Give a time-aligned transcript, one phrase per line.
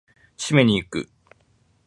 [0.35, 1.11] 締めに行く！